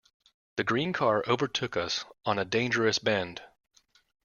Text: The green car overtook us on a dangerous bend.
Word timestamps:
The 0.55 0.63
green 0.63 0.93
car 0.93 1.23
overtook 1.27 1.77
us 1.77 2.05
on 2.25 2.39
a 2.39 2.43
dangerous 2.43 2.97
bend. 2.97 3.43